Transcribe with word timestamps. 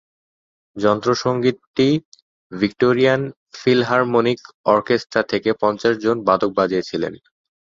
যন্ত্রসংগীতটি 0.77 1.87
Victorian 2.51 3.21
philharmonic 3.53 4.39
orchestra 4.65 5.21
থেকে 5.31 5.49
পঞ্চাশজন 5.61 6.17
বাদক 6.27 6.51
বাজিয়েছিলেন। 6.59 7.13